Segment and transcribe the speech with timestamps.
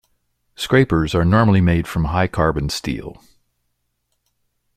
[0.55, 3.21] Scrapers are normally made from high carbon steel.